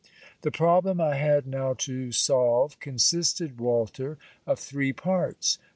The 0.41 0.49
problem 0.49 0.99
I 0.99 1.13
had 1.13 1.45
now 1.45 1.75
to 1.75 2.11
solve, 2.11 2.79
consisted, 2.79 3.59
Walter, 3.59 4.17
of 4.47 4.57
three 4.57 4.93
parts. 4.93 5.59